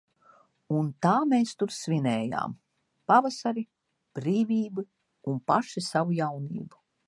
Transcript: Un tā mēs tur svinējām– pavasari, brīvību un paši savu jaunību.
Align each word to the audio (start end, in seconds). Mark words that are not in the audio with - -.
Un 0.77 0.87
tā 1.05 1.11
mēs 1.33 1.51
tur 1.59 1.73
svinējām– 1.75 2.55
pavasari, 3.11 3.67
brīvību 4.21 4.89
un 5.35 5.41
paši 5.53 5.89
savu 5.93 6.21
jaunību. 6.23 6.87